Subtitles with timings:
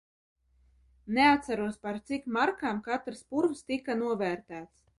[1.17, 4.87] Neatceros, par cik markām katrs pūrs tika novērtēts.